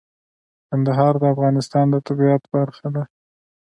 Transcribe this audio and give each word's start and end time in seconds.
کندهار 0.67 1.13
د 1.19 1.23
افغانستان 1.33 1.85
د 1.91 1.95
طبیعت 2.07 2.43
برخه 2.55 2.87
ده. 2.95 3.03